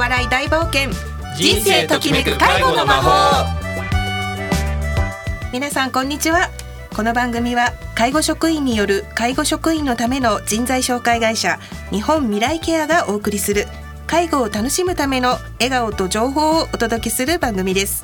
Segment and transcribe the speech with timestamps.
[0.00, 0.88] 笑い大冒険。
[1.36, 3.44] 人生ときめく介護の魔法。
[5.52, 6.48] 皆さんこんにちは。
[6.96, 11.58] この番組は介護職員による介護職員のための人材紹介会社
[11.90, 13.66] 日本未来ケアがお送りする
[14.06, 18.02] 介護を楽しむための笑顔と情報をお届けする番組です。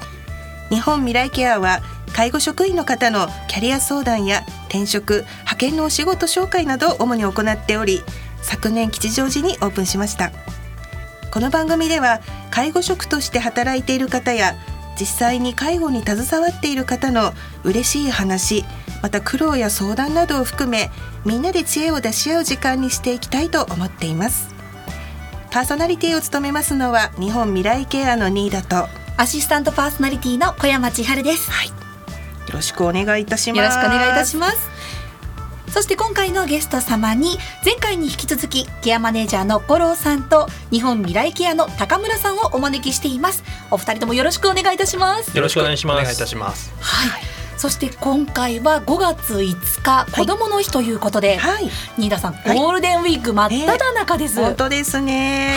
[0.68, 1.80] 日本未来ケアは
[2.14, 8.02] 介護職員の方のキャリア相談や転職派遣のお仕事紹介などを主に行っており
[8.42, 10.30] 昨年吉祥寺にオープンしました。
[11.36, 14.54] この番組では介護職として働いている方や
[14.98, 18.64] 実際に介護に携わっている方の嬉しい話
[19.02, 20.90] また苦労や相談などを含め
[21.26, 24.54] みんなで知恵を出し合う時間にしていきたいと思っています
[25.50, 31.50] パーソナリティを務めますのは日本未来ケアのニーダとアシスタントパーソナリティの小山千春です。
[31.50, 31.74] はいよ
[32.52, 34.75] ろしくお願いいたしますよろしくお願いいたします。
[35.76, 43.44] そして今回のゲスト様に前回に引き続きケアマネージャーの五郎さんと日本未来ケアの高村さんをお招きしています。
[43.70, 45.36] お二人ともよろしくお願いいたします。
[45.36, 46.72] よろしくお願いしますお願いいたします。
[46.80, 47.35] はい。
[47.56, 51.70] そして今回は5月5日、子供の日ということで、はい。
[51.96, 52.36] 新田さん、い。
[52.54, 54.40] ゴールデンウィーク真っ只中です。
[54.40, 55.54] 本当ですね。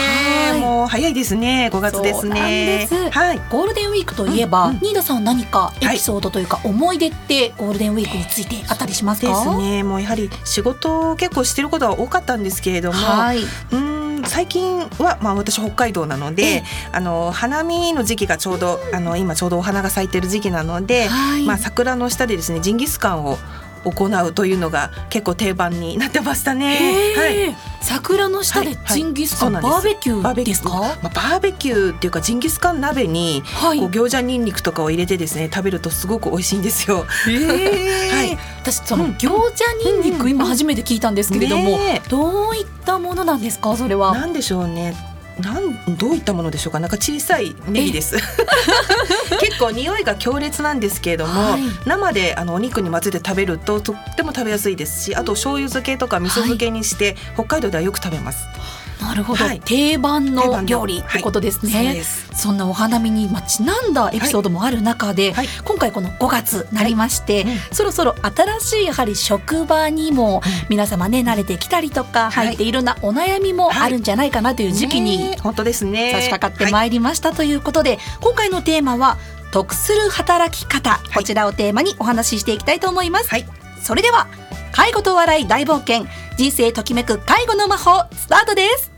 [0.50, 0.60] はい。
[0.60, 1.70] もう早いですね。
[1.72, 2.88] 5月ですね。
[3.10, 3.42] はい。
[3.50, 4.80] ゴールデンウィークといえば、うんうん。
[4.80, 9.28] 新田さん何かエピソードというか、思い出ってゴールデンウィークについてあったりしますか？
[9.28, 9.82] ですね。
[9.82, 13.38] もうやはり仕事を結構してることは多かったんですけれども、はい。
[13.38, 13.99] うーん
[14.30, 16.62] 最近は、まあ、私北海道なのえでえ。
[16.92, 21.44] あの花見の時期がちょうどあの今ちょうどお花が咲いてる時期なので、はい。
[21.44, 23.38] まあ、桜の下でですねジンギスカンを
[23.84, 26.78] 行うというのが結構定番になってましたね。
[27.16, 27.56] はい。
[27.82, 30.68] 桜の下でジンギスカン、はいはいバーベキューですか？
[30.70, 33.78] まあ、バーベキューっていうかジンギスカン鍋にはい。
[33.80, 37.06] こう餃子ニンニクとかを入れてですね食べるとすごく美味しいんですよ。
[37.08, 38.38] はい。
[38.60, 39.10] 私そのうん。
[39.12, 39.38] 餃子
[39.84, 40.30] ニンニク、うん。
[40.30, 42.08] 今初めて聞いたんですけれども、ねえ。
[42.08, 44.12] どういったものなんですかそれは？
[44.12, 44.94] なんでしょうね。
[45.40, 46.80] なんどういったものでしょうか？
[46.80, 48.16] なんか小さいネギです。
[49.40, 58.44] 結構匂いが強烈なんですけれども、はい生であのお肉に混ぜて食べるととっても食べやすいですし、あと醤油漬けとか味噌漬けにして、北海道ではよく食べます。
[59.00, 59.60] なるほど、はい。
[59.60, 60.64] 定番定の。
[60.64, 61.72] 料理ってことですね。
[61.72, 62.28] はいそす。
[62.42, 65.48] そんなお花見にまあちなんだエピソードもある中で、はい。
[65.64, 67.52] 今回この5月なりまして、はい。
[67.52, 67.58] うん。
[67.72, 72.46] そろそろ新しいやはり職場にも皆様ね慣れてきたりとかはい。
[72.48, 76.12] 入っていろんなお悩みもあるんじゃないかなという時期にね本当ですね。
[76.12, 79.18] 差し掛かってはいまいりましたということで、今回のテーマは
[79.52, 81.14] 得する働き方、い。
[81.14, 83.46] こちらをテーマにお話ししていきたいと思います、はい。
[83.82, 84.28] それでは
[84.72, 86.06] 介護と笑い大冒険。
[86.40, 88.89] 人生ときめく介護の魔法スタートです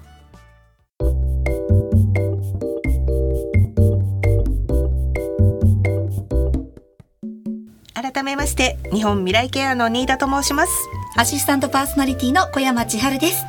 [8.23, 10.73] 改めまして日本未来ケアの新田と申します。
[11.17, 13.45] アシスタントパーソナリティの小山千春です、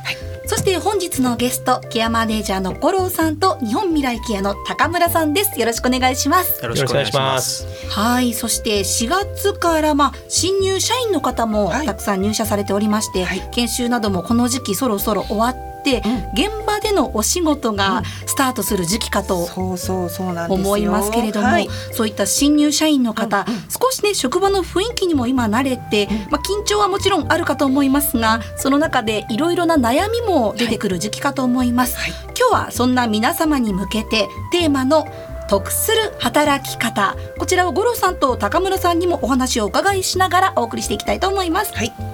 [0.46, 5.60] そして本日のゲストケアマネージャーの五郎さんと日本未来ケアの高村さんです。
[5.60, 6.60] よろしくお願いします。
[6.60, 7.66] よろしくお願いします。
[7.88, 8.34] はい。
[8.34, 11.86] そして4月からまあ新入社員の方もはい。
[11.86, 13.48] たくさん入社されておりまして、はい。
[13.52, 19.48] 研修などもこの時期そろそろ終わっ現場でのお仕事がスタートする時期かと。
[19.54, 21.68] 思いますけれども、はい。
[21.92, 32.10] そういった新入社員の方、少しね職場の雰囲気にも今慣れて、まあ、緊張はもちろんあるかと思いますがその中でいろいろな悩みも出てくる時期かと思います、はい。
[32.38, 35.06] 今日はそんな皆様に向けてテーマの
[35.48, 37.16] 得する働き方。
[37.38, 42.13] こちらを五郎さんと高村さんにもお話をお伺いしながらお送りしていきたいと思います、はい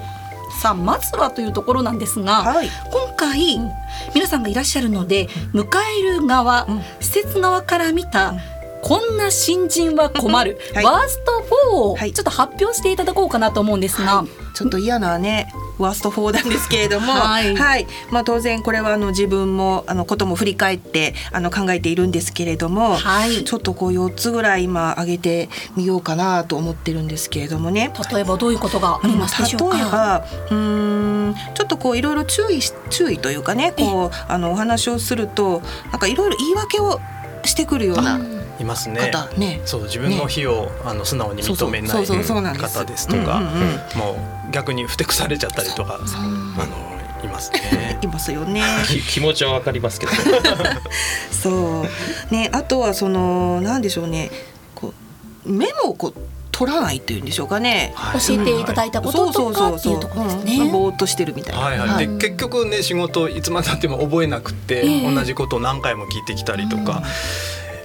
[0.61, 2.69] さあまずはというところなんですが、はい。
[2.91, 3.57] 今回、
[4.13, 5.65] 皆さんがいらっしゃるので迎
[5.99, 6.81] える側、うん。
[6.99, 8.35] 施設側から見た、
[8.83, 10.85] こんな新人は困る、 はい。
[10.85, 11.31] ワースト
[11.71, 12.13] 4をはい。
[12.13, 14.23] ちょっと発表していただこうかなと思うんですが、
[14.53, 17.87] ちょっと嫌なねワースト4なんですけれども、はい。
[18.11, 23.43] まあ当然これはあの自分もあのことも振り返ってあの考えているんですけれども、はい。
[23.43, 27.91] ちょっとこう4つぐらい今挙げてみようかなと思ってるんですけれどもね。
[28.11, 35.61] 例えばどういうことがありますでしょうか、例えばうーんちょっとこういろいろ注意し注意というかねこうあのお話をすると
[35.91, 36.99] なんかいろいろ言い訳を
[37.43, 38.19] してくるような
[38.61, 39.11] いますね。
[39.11, 39.61] 方ね。
[39.65, 43.97] そう自分の非を、あの素直に認めない方ですとか、うんうんうん。
[43.97, 47.99] もう逆にふてくされちゃったりとか、あのいますね。
[48.03, 48.61] いますよね。
[48.87, 50.11] き気持ちはわかりますけど。
[51.31, 51.85] そ
[52.29, 52.33] う。
[52.33, 54.31] ねあとはそのなんでしょうね。
[54.75, 54.93] こ
[55.45, 56.13] うメモをこう
[56.51, 57.93] 取らないっていうんでしょうかね。
[57.95, 58.21] はい。
[58.21, 60.71] 教えていただいたこととかっていうところですうんね。
[60.71, 61.61] ぼーっとしてるみたいな。
[61.61, 65.15] はいはい、で結局ね仕事いつまでたっても覚えなくて、ええ。
[65.15, 67.03] 同じことを何回も聞いてきたりとか、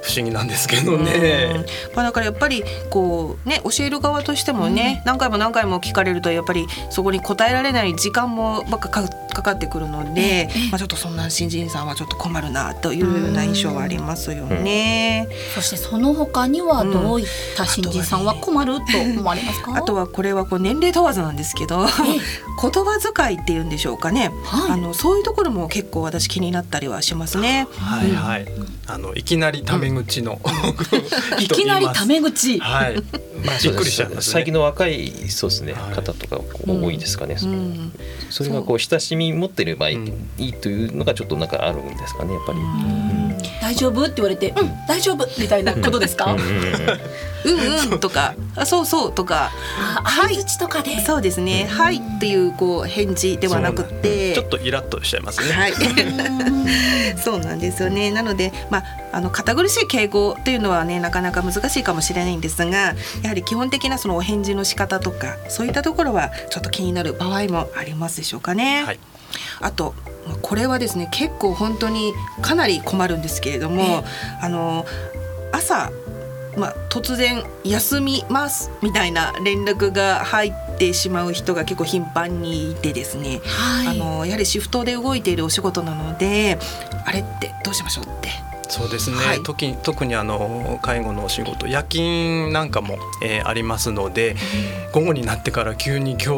[0.07, 1.53] 不思議なんですけどね。
[1.57, 1.95] うん。
[1.97, 15.29] まあ、だからやっぱりこうね教える側としてもね、何回も何回も聞かれるとやっぱりそこに答えられない時間もばっかかかかってくるので、まあ、ちょっとそんな新人さんはちょっと困るなというような印象はありますよね。
[15.55, 17.27] そしてその他にはどういっ
[17.57, 21.87] た新人さんは困ると思われますか、あとはこれはこう年齢問わずなんですけど言
[22.85, 24.73] 葉遣いっていうんでしょうかね、はい。
[24.73, 27.67] あのそういうところも結構私気になったりはしますね。
[27.73, 28.47] はいはい。
[28.87, 30.41] あのいきなりタメ口の、
[31.41, 32.59] いきなりタメ口。
[32.59, 32.97] はい。
[33.45, 34.33] まあびっくりしちゃいますね。
[34.33, 35.95] 最近の若いそうですね、はい。
[35.95, 37.93] 方とか多いですかね、うん。
[38.31, 40.29] それがこう親しみ持ってればいい,、うん。
[40.39, 42.59] いいというのがちょっとなんかあるんですかねやっぱり。
[43.61, 44.03] 大丈夫？
[44.03, 49.51] って言われてうん大丈夫みたいなことですか、うんうんとかあそうそうとか。
[49.79, 51.01] あ相槌とかで。
[51.01, 51.67] そうですね。
[51.67, 54.35] はいっていうこう返事ではなくて。
[54.35, 55.53] ちょっとイラッとしちゃいますね。
[55.53, 55.73] はい。
[57.23, 58.11] そうなんですよね。
[58.11, 62.95] なのでまああの堅苦しい敬語というのはねなかなか難しいかもしれないんですがや
[63.29, 68.85] はり基本的なそのお返事の仕方とかそういったところはちょっと気になる場合もありますでしょうかね。
[68.85, 68.99] はい。
[69.61, 69.95] あと
[70.27, 72.13] まあこれはですね結構本当に
[72.43, 74.05] かなり困るんですけれども、
[74.41, 74.87] あの
[75.53, 75.91] 朝、
[76.57, 86.59] まあ、突然「休みます」みたいな連絡が入ってしまう人が結構頻繁にいてですね、はいあのやはりシフトで動いているお仕事なので
[87.05, 88.56] あれってどうしましょうって。
[88.69, 89.43] そうですね、はい。
[89.43, 94.37] 時に特にあの介護のお仕事夜勤なんかも、えーありますので、
[94.93, 96.29] 午後になってから急に今日、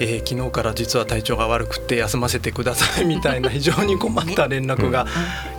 [0.00, 5.06] えー昨日から実は体調が悪くて休ませてくださいみたいな 非常に困った連絡が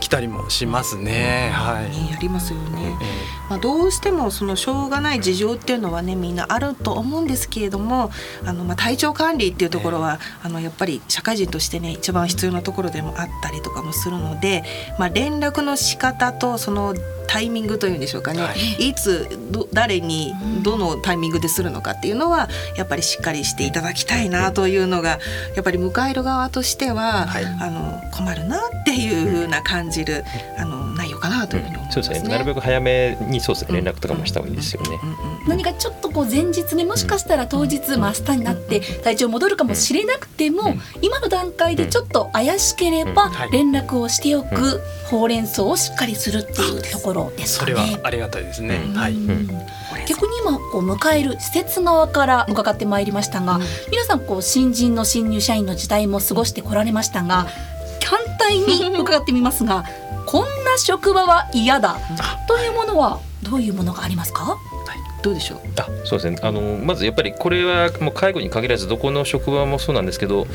[0.06, 1.50] 来たりもしますね。
[1.52, 2.96] はい、ねやりますよね。
[3.02, 3.04] え
[3.50, 8.12] まあ、どうしてもそのしょうがない事情っていうのはねみんなあると思うんですけれども
[8.44, 14.62] あのまあ体調管理っていうところは、あのやっぱり社会人としてね一番必要なところでもあったりとかもするので、
[14.96, 16.94] まあ、連絡の仕方とその
[17.26, 18.94] タイミングというんでしょうかね、、はい。
[18.94, 20.32] つど誰に
[20.62, 25.18] どのタイミングでするのかっていうのはやっぱりしっかりしていただきたいなというのが
[25.54, 27.44] やっぱり迎える側としては、はい。
[27.44, 30.24] あの困るなっていうふうな感じる、
[30.58, 30.85] あの
[31.28, 32.28] かなというふうに思いますそうですね。
[32.30, 33.80] なるべく早めにそうですね。
[33.80, 34.98] 連絡とかもした方がいいですよね。
[35.02, 47.92] うんうん何かちょっとこう前日ねもしかしたら当日マスターになって体調戻るかもしれなくても、今の段階でちょっと怪しければはい連絡をしておく、ほうれん草をしっかりするっていうところですそれかね。
[47.92, 48.82] はありがたいですね。
[48.86, 48.94] うん。
[48.94, 49.12] はい。
[49.12, 49.46] うん。
[50.08, 57.46] 逆に今こう迎える施設側から伺ってまいりましたが、皆さんこう新人の新入社員の時代も過ごしてこられましたが
[58.04, 59.84] 反対に伺ってみますが
[60.26, 61.96] こんな職場は嫌だ。
[62.48, 64.58] というものはどういうものがありますか？
[65.22, 65.58] どうでしょう？
[65.80, 66.38] あそうですね。
[66.42, 70.46] あのまずやっぱりこれはもう介護に限らずどこの職場もそうなんですけど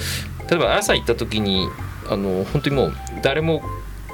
[0.50, 1.68] 例えば朝行った時に
[2.10, 3.62] あの本当にもう誰も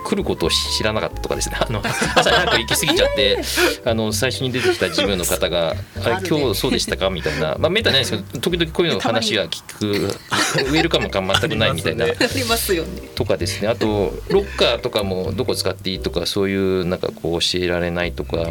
[0.04, 1.58] 来ることを知らなかったとかですね。
[1.62, 1.82] あの
[2.16, 3.42] 朝早く行き過ぎちゃって
[3.86, 7.56] あの最初に出てきた自分の方が「あれ今日そうでしたか?」みたいな。
[7.60, 12.06] まあめったにないですけど時々こういうの話は聞くウェルカム感全くないみたいな。
[12.06, 13.02] ありまありますよね。
[13.16, 13.68] とかですね。
[13.68, 18.50] あとロッカーとかもどこ使っていいとかそういうなんかこう教えられないとか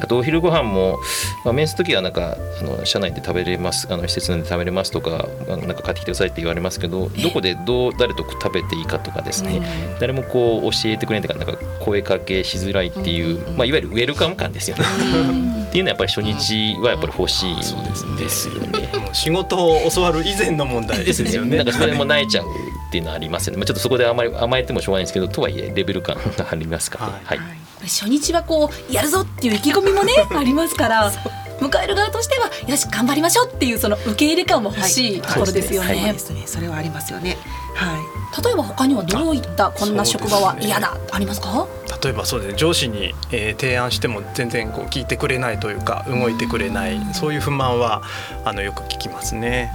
[0.00, 0.98] あとお昼ご飯も、
[1.44, 9.60] まあ、面接の時はなんかあの社内で食べれますあの施設内で食べれますとかあのなんか買ってきてくださいって言われますけどどこでどう誰と食べていいかとかですね、
[10.00, 14.84] 誰もこう教えてくれないというかなんか声かけしづらいっていう、まあ、いわゆるウェルカム感ですよね。
[15.64, 18.88] っていうのはやっぱり初日はやっぱり欲しいですよね。
[19.12, 21.56] 仕事を教わる以前の問題ですよね。
[21.56, 23.58] なんかそれでも泣いちゃうっていうのはありますよね。
[23.58, 27.12] まあ、ちょっとそこであまり甘えてもしょうがないんですけど、とはいえレベル感がありますからね。
[27.24, 27.63] はい。
[27.84, 31.12] 初日はこうやるぞっていう意気込みもね ありますから
[31.60, 36.18] 迎える側としてはよし頑張りましょうっていうその受け入れ感も欲しいところですよそうねで。
[36.18, 36.42] すね。
[36.46, 37.38] それはありますよね。
[37.74, 38.44] はい。
[38.44, 41.66] 例えば他にはどういったこんな職場は嫌だありますか？
[42.02, 48.02] 例えばそうですね上司に、えー提案しても全然こう聞いてくれないというか動いてくれないそういう不満は
[48.44, 49.70] あのよく聞きますね。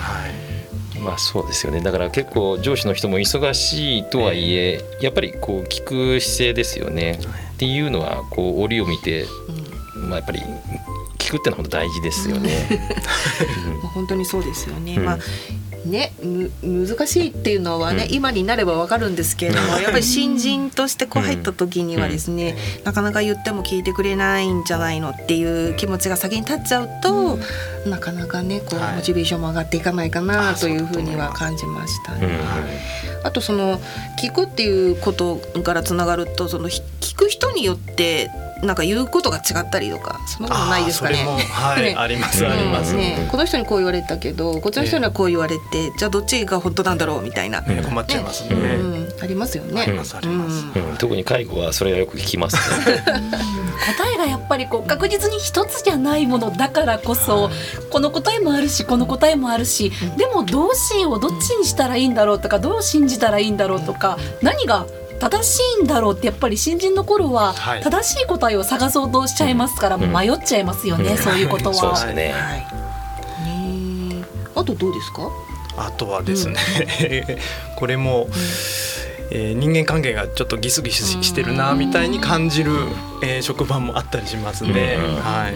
[0.00, 0.45] はい。
[1.06, 1.80] まあそうですよね。
[1.80, 7.20] だから結構上司の人も忙しいとはいえ、やっぱりこう聞く姿勢ですよね。
[7.54, 9.26] っていうのはこう折を見て、
[9.94, 10.40] まあやっぱり
[11.16, 12.68] 聞くってのは本当大事ですよね。
[13.82, 14.96] も う本当にそうですよね。
[14.96, 15.18] うんまあ。
[15.86, 16.15] ね、む
[16.62, 18.14] 難しいっていうのはね、うん。
[18.14, 27.38] 今になればわかるんですけれどもやっぱり新人としてこう入った時にはですね、なかなか言っても聞いてくれないんじゃないのっていう気持ちが先に立っちゃうと、
[27.88, 28.96] なかなかねこうはい。
[28.96, 32.26] モチベーションも上がっていかないかなあというふうには感じましたね。
[32.26, 32.28] う
[33.02, 33.80] んあとその
[34.22, 38.30] 聞くっていうことからつながるとそのひ聞く人によって
[38.62, 41.24] なんか言うことが違ったりとかそんなことないですかね。
[41.50, 41.94] はい、 ね。
[41.98, 43.00] ありますあります、うん。
[43.00, 48.54] ね、この人にこう言われたけどこっちの人にはこう言われて、じゃあどっちが本当なんだろうみたいな、ね困っちゃいますね。
[48.54, 49.82] うん、ありますよね。
[49.82, 53.02] ありますありますうんうん、特に介護はそれがよく聞きますね。
[53.04, 57.50] 答えがやっぱりこう確実に一つじゃないものだからこそ
[57.90, 64.86] この答えもあるしこの答えもあるしでもどうしようどっちにしたらいいんだろうとかどう信じたらいいんだろうとか何が
[65.20, 71.96] 正しいんだろうってやっぱり新人の頃ははい正しい答えを探そうとしちゃいますからもう迷っちゃいますよね、うんそういうことそうでは。
[71.96, 72.34] すね。
[74.54, 75.28] あとどうですか？
[75.76, 76.56] あとはですね、
[77.76, 78.28] これも、
[79.30, 82.72] えー人間関係がちょっとギスギスししてるなみたいに感じる、
[83.22, 84.98] えー職場もあったりしますね。
[84.98, 85.54] うんはい。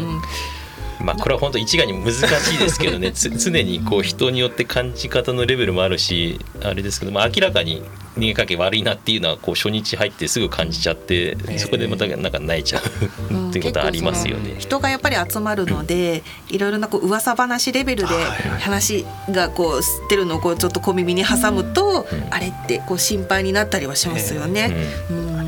[1.00, 3.12] うんまあこれは本当一概に難しいですけどね。
[3.14, 7.83] つ常にこう人によって感じ方のレベルもあるしあれですけど、まあ、明らかに
[8.16, 13.35] 人間関係悪いなっていうのはこう初日入ってすぐ感じちゃってえそこでまたなんか泣いちゃう。
[13.35, 13.50] うん。
[13.50, 14.57] っていうことはありますよね。
[14.59, 18.14] 人がやっぱり集まるので、いろいろなこう噂話レベルで
[18.61, 22.25] 話がこう吸ってるのをこうちょっと小耳に挟むと、うん。
[22.30, 24.75] あれってこう心配になったりはしますよね。
[25.11, 25.40] うん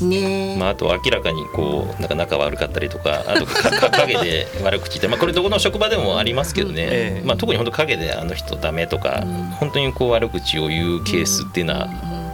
[0.00, 0.56] ねえ。
[0.56, 7.26] まあ、あと明らかにこうなんか仲悪かったりとかあとか か陰で悪口言って、まあ、これどこの職場でもありますけどね、ええ。
[7.26, 9.24] まあ、特に本当陰であの人ダメとか、
[9.58, 11.86] 本当にこう悪口を言うケースっていうのは、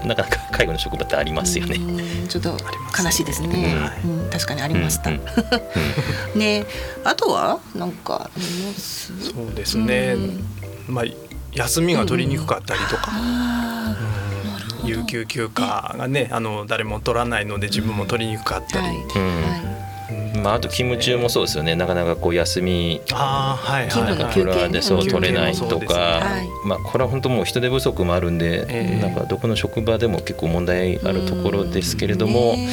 [0.05, 1.77] なかなか介護の職場ってありますよね。
[1.77, 2.29] うん。
[2.29, 2.57] ちょっと
[3.03, 3.77] 悲しいですね。
[4.31, 5.11] 確かにありました。
[6.35, 6.67] ねえ。
[7.05, 9.13] あとはなんかあります？
[9.25, 10.17] そうですね。
[10.87, 11.05] まあ
[11.53, 13.11] 休みが取りにくかったりとか。
[14.83, 18.97] うん有給休暇がねあの誰も取らないので自分も取りにくかったり、はい。
[18.97, 19.43] うん。
[19.43, 19.79] は
[20.43, 21.75] まあ、あと勤務中もそうですよね。
[21.75, 23.01] なかなかこう休み。
[23.13, 24.15] ああはいはいはい。
[24.15, 26.49] 勤務の休憩フロアでそう取れないとか、はい。
[26.67, 29.03] まあ、これは本当もう人手不足もあるんで、ええ。
[29.03, 32.69] なんかどこの職場でも結構問題あるところですけれども、ね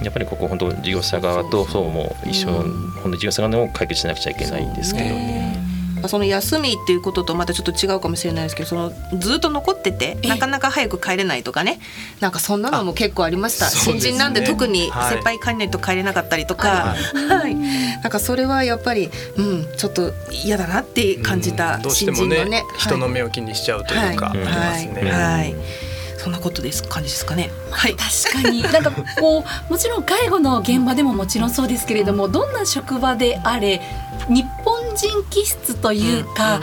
[0.00, 2.90] やっぱりここ本当事業者側とそうも一緒、うん。
[3.02, 5.57] 本当事業者側でも解決しなくちゃいけないんですけどね。
[6.00, 11.80] まあその休みっていうこととまたちょっと違うかもしれないですけどそのずっと残っててなかなか早く帰れないとかね
[12.20, 13.70] なんかそんなのも結構ありました、ね。
[13.72, 15.14] 新人なんで特にはい。
[15.14, 17.54] 先輩帰んないと帰れなかったりとか、ははい。
[17.54, 22.44] なんかそれはやっぱり、うん、ちょっと嫌だなって感じた新人のね。
[22.44, 24.38] もね人の目を気にしちゃうというか、はい。
[24.38, 25.10] ありますね。
[25.10, 25.54] はいはい。
[26.18, 27.50] そんなことです感じですかね。
[27.70, 27.96] はい。
[27.96, 28.62] 確かに。
[28.62, 28.90] なんか
[29.20, 33.80] こうもちろん介護の現場でももちろんそうですけれどもどんな職場であれ
[34.28, 36.62] 日本人気質というか、うん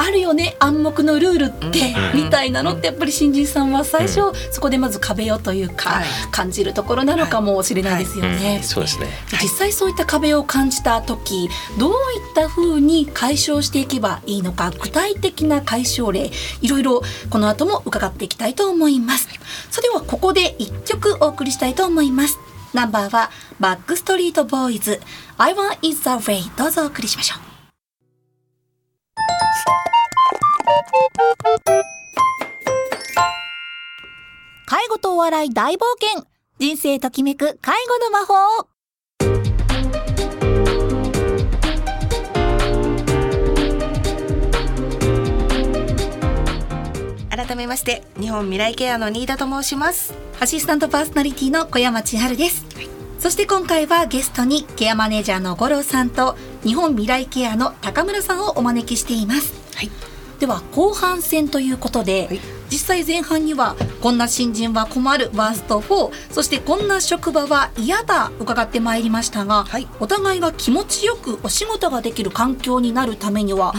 [0.00, 6.04] あるよね暗黙のルールって、うんみたいなのってやっぱり新人さんは最初、そこでまず壁をというか、はい。
[6.30, 8.58] 感じるところなのかもしれないですよね。
[8.58, 9.08] うんそうですね。
[9.42, 11.96] 実際そういった壁を感じた時どういっ
[12.34, 16.30] た風に解消していけばいいのか具体的な解消例
[16.62, 19.28] いろいろこの後も伺っていきたいと思います。
[19.70, 22.38] それではここで一曲お送りしたいと思います。
[22.72, 25.00] ナンバーはバックストリートボーイズ
[25.38, 27.57] I want is the way どうぞお送りしましょう
[34.66, 36.26] 介護とお笑い大冒険。
[36.58, 38.68] 人生ときめく介護の魔法。
[47.30, 50.12] 改めまして日本未来ケアの新田と申します。
[50.40, 52.66] アシスタントパーソナリティの小山千春です、
[53.18, 59.90] そして今回はゲストにケアマネージャーの五郎さんと日本未来ケアの高村さんをお招きしています、はい。
[60.38, 62.40] では後半戦ということで、はい。
[62.70, 69.88] 実際前半にはこんな新人は困るワースト4そしてこんな職場は嫌だ伺ってまいりましたが、はい。
[69.98, 73.74] お互いが気持ちよくお仕事ができる環境になるためには、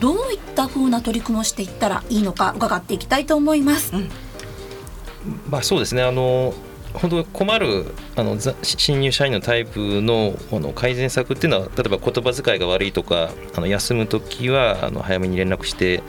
[0.00, 3.92] どういった風な取り組みをしていったらいいのか伺っていきたいと思います、
[5.50, 6.02] まあそうですね。
[6.02, 6.54] あの
[7.00, 7.86] 本当困る
[8.16, 16.02] あのざ新入社員のタイプのあの改善策っていうのは例えば言葉遣いが悪いとかあの休む時はあの早めに連絡して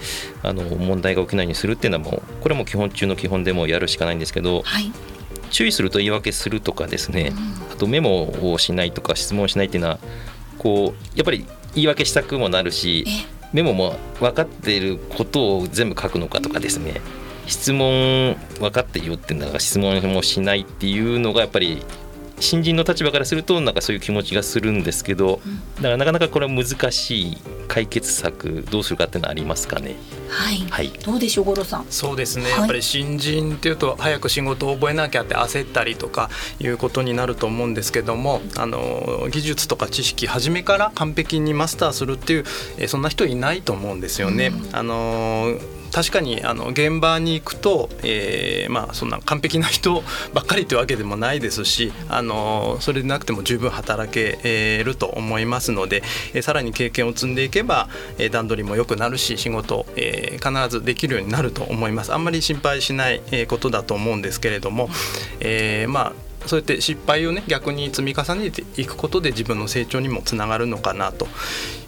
[0.43, 4.91] あの問題が起きないようにするっていうのはもうこれも基本中の基本でもやるしかないんですけどはい。
[5.51, 7.34] 注意すると言い訳するとかですね
[7.72, 10.00] あとメモをしないとか質問しないっていうのは
[10.60, 11.43] こうやっぱり
[11.74, 17.01] 言い訳したくもなるしえメモも分かっていることを全部書くのかとかですね
[17.50, 21.84] 質問分かってるよっていうのが質問もしないっていうのがやっぱり
[22.39, 25.41] 新人の立場からするとなんかそういう気持ちがするんですけど
[25.75, 27.38] だからなかなかこれは難しい
[27.68, 29.98] 解決策どうするかっていうのはありますかね？
[30.29, 30.88] はい、はい。
[30.88, 31.86] どうでしょう五郎さん。
[31.89, 32.51] そうですね、はい。
[32.51, 36.29] やっぱり新人っていうと早く仕事を覚えなきゃって焦ったりとか
[36.62, 42.46] いうことになると思うんですけどもあの技術とか知識初めから完璧にマスターするっていう
[42.77, 44.53] えーそんな人いないと思うんですよね。
[44.72, 45.60] あの
[45.91, 50.03] 確かにあの現場に行くと、えー、まあそんな完璧な人
[50.34, 56.03] ばっかりというわけでもないですしあのそれでなくても十分働けると思いますので、
[56.34, 62.13] えー、さらに経験を積んでいけば、えー、段取りも良くなるし仕事、えー、必ずできるようになると思います。
[62.13, 64.89] あんまり心配しないことだと思うんですけれども、
[65.39, 71.27] えー、まあそうやって失敗をね逆に積み重ねていくことで自分の成長にもつながるのかなと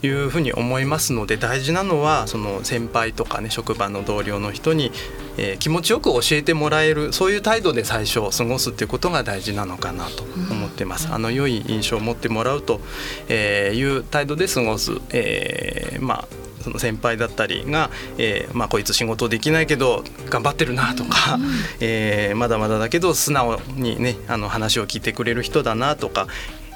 [0.04, 4.92] いうふうに思いますので大事なのはその先輩とかね職場の同僚の人に、
[5.38, 11.10] えー、気持ちよく教えてもらえるそういう態度で最初過ごすっていうことが大事なのかなと思ってます。
[11.12, 12.82] あの良い印象を持ってもらうと、
[13.30, 21.44] えー、いう態度で過ごす、えー、まあその先輩だったりが、えーまあ、こいつ仕事できないけど頑張ってるなとか、うん、
[21.80, 26.28] えー、まだまだだけど素直にねあの話を聞いてくれる人だなとか、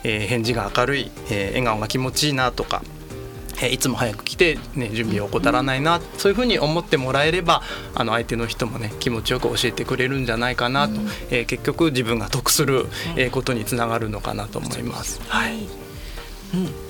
[0.04, 2.82] えー、返事が明るい、えー、笑顔が気持ちいいなとか。
[3.62, 7.62] えいつも早く来て、ね、準備を怠らないな、うん、そういうふうに思ってもらえれば
[7.94, 15.22] あの相手の人もね気持ちよく教えてくれるんじゃないかなと、うん、えー、結局自分が得する、えー、ことにつながるのかなと思います。
[15.30, 15.56] はい、
[16.54, 16.85] うん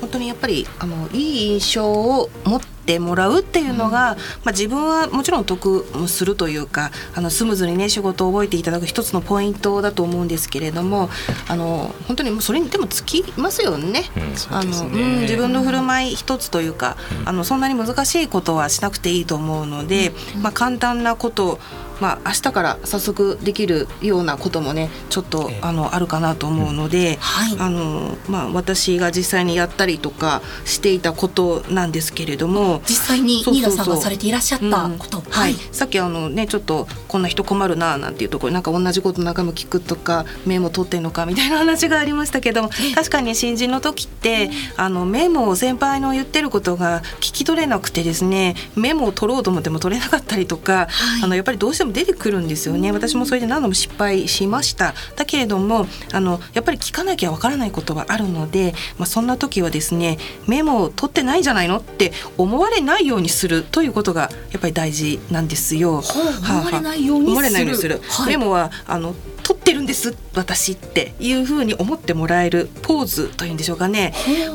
[0.00, 11.10] 本当にやっぱりあのいい印象を持ってもらうっていうのが、うん、まあ、自分はもちろん得するというかあのスムーズにね仕事を覚えていただく一つのポイントだと思うんですけれども
[11.48, 14.04] あの本当にもうそれにでもつきますよね。
[14.16, 21.58] うん、あの、うん、自分の振る舞い一つというか、あのそんなに難しいことはしなくていいと思うので、まあ、簡単なこと
[22.00, 52.92] まあ、明日から早速できるようなこともねちょっと、あのあるかなと思うので、はい、あのまあ、私が実際にやったりとかしていたことなんですけれども実際に新田さんがされていらっしゃったこと、うん、はい、さっきあの、ね、ちょっとこんな人困るななんていうところなんか同じこと中身聞くとかメモ取ってんのかみたいな話がありましたけども 確かに新人の時って、あのメモを先輩の言ってることが聞き取れなくてですねメモを取ろうと思っても取れなかったりとか、はい、あのやっぱりどうしてもも出てくるんですよね。
[52.92, 54.94] 私もそれで何度も失敗しました。
[55.16, 66.02] だけれどもあのやっぱり聞かなきゃわからないことはあるので、まあ、そんな時はですねメモを取ってないんじゃないのって思われないようにするということがやっぱり大事なんですよ。
[66.02, 68.00] 思われないようにする。
[68.26, 69.14] メモはあの
[69.50, 74.12] 撮ってるんです私っていうふうに思ってもらえるポーズというんでしょうかね。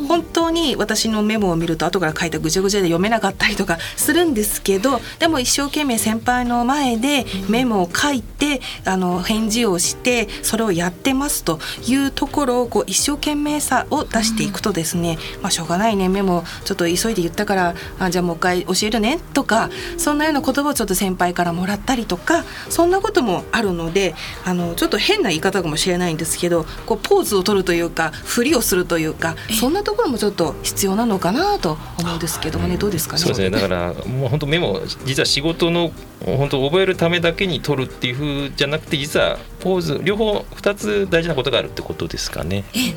[0.08, 33.20] 本当に私のメモを見ると後から書いたぐちゃぐちゃで読めなかったりとかするんですけどでも一生懸命先輩の前でメモを書いてあの返事をしてそれをやってますというところをこう一生懸命さを出していくとですね、まあ、しょうがないねメモちょっと急いで言ったからあじゃあもう一回教えるねとかそんなような言葉をちょっと先輩からもらったりとかそんなこともあるのであのちょっと変な言い方かもしれないんですけどこうポーズを取るというか振りをするというかそんなところもちょっと必要なのかなと思うんですけどもねどうですかね？
[33.22, 33.50] そうですね。
[33.50, 35.92] だからもう本当メモ実は仕事の
[36.26, 42.64] 本当覚えるためだけに取るっていうふうじゃなくて実はポーズ両方2つ大事なことがあるってことですかね。
[42.74, 42.94] え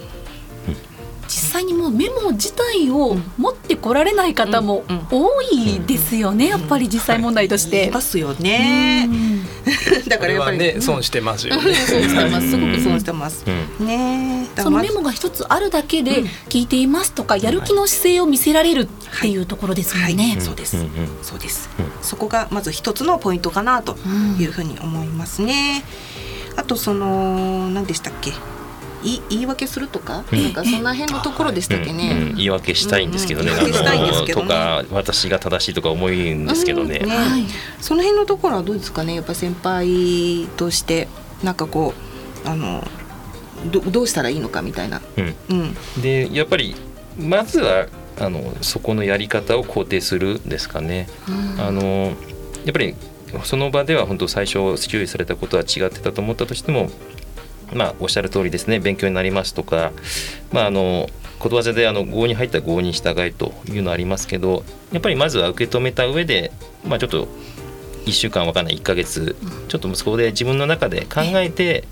[1.29, 7.87] 実際にもうメモ自体を持ってこられない方も多いですよね、やっぱり実際問題として。
[7.89, 9.09] いますよね。
[10.09, 11.75] だからやっぱりね損してますよね。
[11.87, 12.51] 損してます。
[12.51, 13.45] すごく損してます。
[13.79, 14.47] ね。
[14.57, 20.39] そのメモが一つあるだけで聞いていますとか、やる気の姿勢を見せられるっていうところですもんね。
[20.41, 20.79] そうです。
[21.23, 21.69] そうです。
[22.03, 23.97] そこがまず一つのポイントかなと
[24.39, 25.85] いうふうに思いますね。
[26.57, 28.33] あとその何でしたっけ？
[29.03, 32.29] い言い訳するとか、うん、なんかそんな辺のところでしたっけね、うん。
[32.29, 33.67] うん、言い訳したいんですけどね、うん。
[33.67, 36.99] うん、したいんですけど、ね、とか私が正しいとか思うんですけどね。
[36.99, 37.47] ね、はい、
[37.81, 39.15] その辺のところはどうですかね。
[39.15, 41.09] やっぱ先輩として
[41.43, 41.95] なんかこ
[42.45, 42.87] うあの
[43.67, 45.01] どどうしたらいいのかみたいな。
[45.49, 45.77] うん。
[46.01, 46.75] でやっぱり
[47.19, 47.87] まずは
[48.21, 51.09] あのそこのやり方を肯定するですかね。
[51.59, 52.17] あの
[52.65, 52.95] やっぱり
[53.45, 56.91] その場では本当最初注意されたことは違ってたと思ったとしても
[57.73, 58.81] まあ、おっしゃる通りですね。
[58.81, 59.93] 勉強になりますとか、
[60.53, 66.53] まあ、あのことわざであの合に入った合に従いというのありますけどやっぱりまずは受け止めた上で、
[66.85, 67.29] まあ、ちょっと
[68.07, 69.37] 1週間わかんない1ヶ月
[69.69, 71.85] ちょっとそこで自分の中で考えて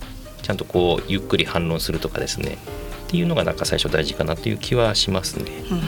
[0.43, 2.59] ちゃんとこうゆっくり反論するとかですね。
[3.07, 5.45] っていうのがなんか最初大事かなという気はしますね。
[5.71, 5.81] うん、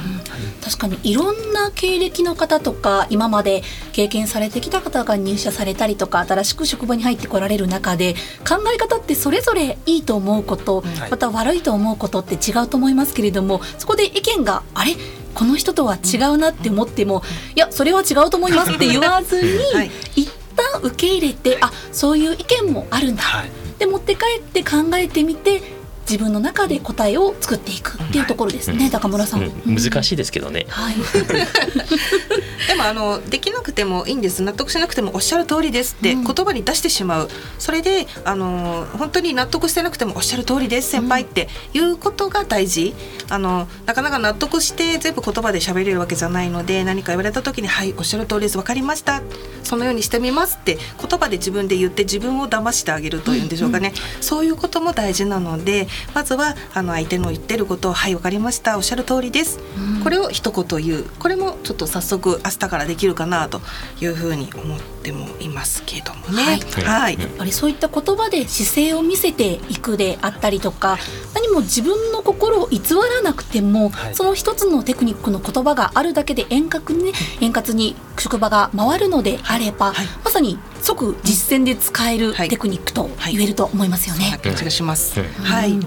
[0.62, 8.14] 確かにいろんな経歴の方とか今まで経験されてきた方が入社されたりとか新しく職場に入ってこられる中で
[8.48, 14.94] 考え方ってそれぞれいいと思うこと、また悪いと思うことって違うと思いますけれどもそこで意見があれ？
[15.35, 17.22] この人とは違うなって思っても、
[17.54, 25.62] いやそれは違うと思いますって言わずに、 はい、一旦受け入れてあそういう意見もあるんだ、はい、で持って帰って考えてみて
[26.09, 28.90] 自分の中で答えを作っていくっていうところですね、うん。
[28.90, 29.75] 高村さん、うん。
[29.77, 30.66] 難しいですけどね。
[30.68, 30.94] はい。
[32.68, 34.42] でもあのできなくてもいいんです。
[34.42, 36.25] 納得しなくてもおっしゃる通りですってうん。
[36.25, 42.94] 言葉に出してしまう、それであの本当に納得してなくてもおっしゃる通りです先輩っていうことが大事。
[43.29, 48.57] あのなかなか納得して全部言葉で喋れるわけじゃないので何か言われた時に「はいおっしゃる通りです。
[48.57, 49.23] 分かりました。
[49.62, 59.58] そのようにしてみます」って言葉で自分で言って自分を騙してあげるというんでしょうかね、そういうことも大事なのでまずはあの相手の言ってることを「はい分かりましたおっしゃる通りです」
[60.02, 61.04] これを一言言う。
[61.18, 63.61] これもちょっと早速明日からできるかなと
[64.00, 66.42] いうふうに思ってもいますけどもね。
[66.42, 66.61] はい。
[66.85, 70.99] はい、やっぱりそういった言葉で姿勢を見せていくであったりとか
[71.35, 72.81] 何も自分の心を偽
[73.14, 74.14] らなくても、はい。
[74.14, 80.07] その一つのテクニックの言葉があるだけで遠隔にね円滑に職場が回るのであれば、はい。
[80.25, 82.49] まさに即実践で使えるはい。
[82.49, 84.23] テクニックと言えると思いますよね。
[84.25, 85.21] そんな感じがします。
[85.21, 85.27] うん。
[85.27, 85.87] はい、うん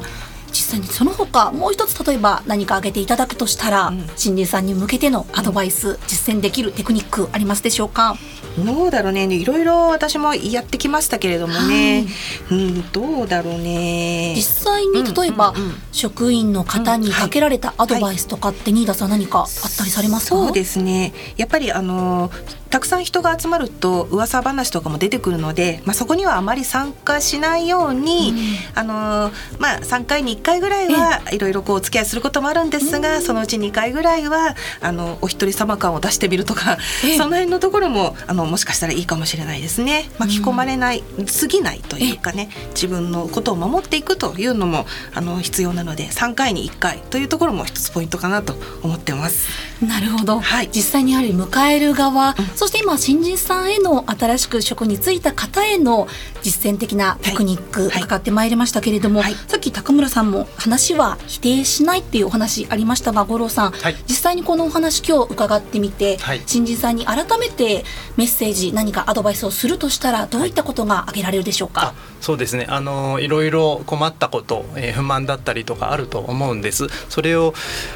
[0.52, 4.08] 実際にその他もう一つ例えば何か挙げていただくとしたら、うん。
[4.16, 8.18] 新人さんに向けてのアドバイス、実践できるテクニックありますでしょうか？
[8.58, 9.24] どうだろうね。
[9.34, 12.06] いろいろ私もやってきましたけれどもね、
[12.50, 14.34] うんどうだろうね。
[14.36, 15.74] 実際に例えば、うんうんうん。
[15.92, 21.14] 職員の方にかけられたアドバイスとかって新田さん何かあったりされますか、そうですね。
[21.38, 22.30] やっぱりあの
[22.72, 28.34] たくさん人が集まると噂話とかも出てくるので、まあ、そこにはあまり参加しないように、
[28.74, 37.18] あのまあ、3回に1回ぐらいはいろいろこうお付き合いすることもあるんですが、そのうち2回ぐらいはあのお一人様感を出してみるとか、ええ。
[37.18, 40.10] その辺のところもあのもしかしたらいいかもしれないですね。
[40.18, 41.04] 巻き込まれない、
[41.42, 49.50] 過ぎないというかね自分のことを守っていくというのもあの必要なので3回に1回というところも一つポイントかなと思ってます。
[49.86, 50.70] なるほど、はい。
[50.72, 56.08] 実際にやはり迎える側、そして今新人さんへの新しく職に就いた方への
[56.44, 58.04] 実践的なテクニックはい。
[58.04, 59.34] 伺ってまいりましたけれども、はい。
[59.34, 63.96] さっき高村さんも話は否定しないっていうお話ありましたが五郎さん、はい。
[64.08, 66.44] 実際にこのお話今日伺ってみて、はい。
[66.46, 67.84] 新人さんに改めて
[68.16, 72.68] メッセージ何かアドバイスをするとしたらどういったことが挙げられるでしょうか、あそうですね。
[72.70, 76.90] あのいろいろ困ったこと、えー不満だったりとかあると思うんです。
[77.10, 77.56] それを、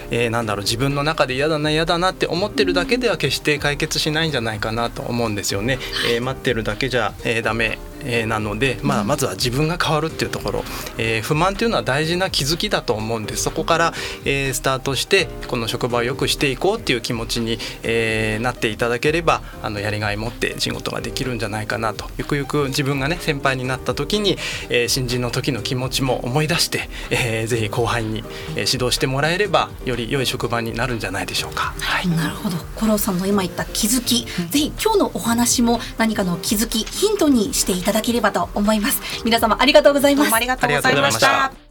[0.10, 5.80] えーなんだろう自分の中で嫌だな嫌だなって思ってるだけでは決して解決しないんじゃないかなと思うんですよね、
[6.12, 7.78] えー待ってるだけじゃ、えーダメ。
[8.06, 10.63] えーなので、まあ、まずは自分が変わるっていうところ、
[10.98, 13.44] えー不満っていうのは大事な気づきだと思うんです。
[13.44, 13.94] そこから、
[14.26, 22.06] えースタートしてこの職場を良くしていこうっていう気持ちに、えーなっていただければあのやりがい持って仕事ができるんじゃないかなと。
[22.18, 24.38] ゆくゆく自分がね先輩になった時に、
[24.70, 28.24] えー新人の時の気持ちも思い出して、えーぜひ後輩に、
[28.56, 31.74] えー指導してもらえればより良い職場になるんじゃないでしょうか。
[31.80, 32.08] はい。
[32.08, 32.58] なるほど。
[32.76, 41.64] 五郎さんの今言った気づき、ぜひ今日のお話も何かの気づきヒントにしていただだければと思います皆様ありがとうございますどうもありがとうございました。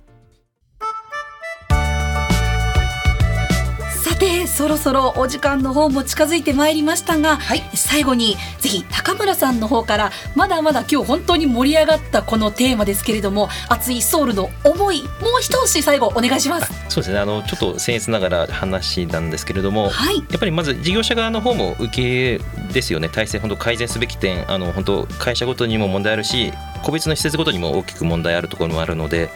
[4.24, 7.62] さてそろそろお時間の方も近づいてまいりましたが、はい。
[7.74, 15.10] 最後にぜひ高村さんの方からまだまだ今日本当に盛り上がったこのテーマですけれども熱いソウルの思いもう
[15.42, 16.72] 一押し最後お願いします。
[16.88, 17.18] そうですね。
[17.18, 20.16] あのちょっと僭越ながら話なんですけれども、はい。
[20.16, 21.88] やっぱりまず事業者側の方も受
[22.38, 23.10] けですよね。
[23.10, 26.50] 体制本当改善すべき点あの本当会社ごとにも問題あるし
[26.82, 29.28] 個別の施設ごとにも大きく問題あるところもあるので、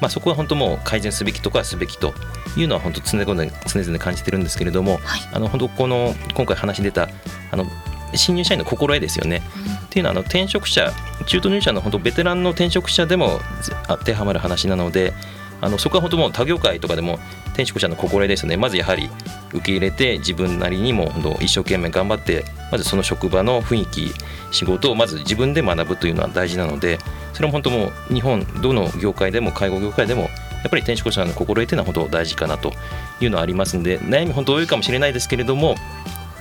[0.00, 2.14] まあ、そこは本当もう改善すべきとこはすべきと
[2.56, 7.08] いうのは本当常々常々感じてるんですけれども、はいあの本当この今回話に出た
[7.50, 7.66] あの
[8.14, 9.42] 新入社員の心得ですよね。
[9.86, 10.92] っていうのはあの転職者
[11.26, 15.12] 中途入社の本当ベテランの転職者でもぜ当てはまる話なので
[15.60, 17.18] あのそこは本当もう他業界とかでも
[17.48, 19.10] 転職者の心得ですねまずやはり
[19.52, 24.12] 受け入れて自分なりにも本当一生懸命頑張ってまずその職場の雰囲気
[24.50, 26.98] 仕事をまず自分で学ぶというのは大事なので
[27.32, 30.28] それも本当もう日本どの業界でも介護業界でもや
[30.66, 32.72] っぱり転職者の心得というのは本当大事かなと
[33.20, 35.74] いうのはありますんで悩み本当多いかもしれないですけれども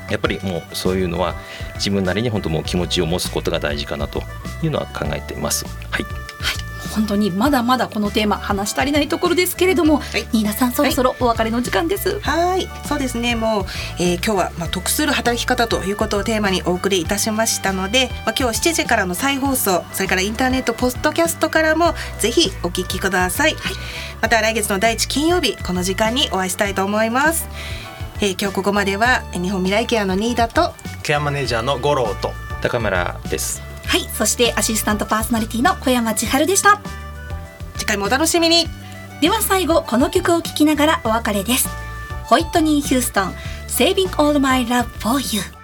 [0.09, 1.35] やっぱりもうそういうのは
[1.75, 4.21] 自分なりに本当もう気持ちを持つことが大事かなと
[4.63, 5.65] いうのは考えています。
[5.91, 6.28] はい、
[6.99, 10.01] 本当にまだまだこのテーマ話し足りないところですけれども、
[10.33, 12.19] いニーナさんそろそろお別れの時間です。
[12.19, 13.35] はい、そうですね。
[13.35, 13.65] もう、
[13.99, 23.55] えー今日はまあ得する働き方ということをテーマにお送りいたしましたので、まあ今日7時からの再放送、それからインターネットポッドキャストからもぜひお聞きください。
[24.21, 27.47] また来月の第一金曜日この時間にお会いしたいと思います。
[28.21, 33.68] えー今日ここまではえー日本未来ケアのニーダとケアマネージャーの五郎と高村です。
[33.89, 36.79] はい、そしてアシスタントパーソナリティの小山千春でした。
[37.75, 38.67] 次回もお楽しみに。
[39.19, 41.67] では最後この曲を聴きながらお別れです。
[42.25, 43.33] ホイットニー・ヒューストン、
[43.67, 45.58] Saving All My Love for You。